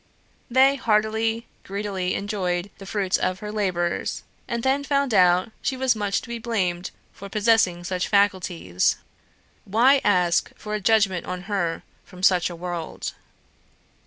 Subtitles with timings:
[0.49, 5.95] They heartily, greedily enjoyed the fruits of her labours, and then found out she was
[5.95, 8.95] much to be blamed for possessing such faculties.
[9.63, 13.13] Why ask for a judgment on her from such a world?"